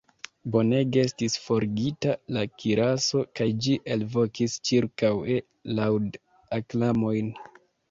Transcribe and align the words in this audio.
Bonege 0.53 1.01
estis 1.07 1.35
forĝita 1.43 2.15
la 2.37 2.45
kiraso 2.63 3.21
kaj 3.41 3.47
ĝi 3.67 3.77
elvokis 3.99 4.57
ĉirkaŭe 4.71 5.39
laŭd-aklamojn. 5.83 7.33